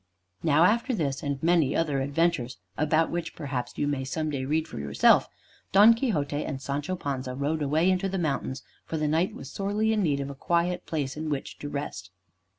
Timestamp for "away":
7.61-7.87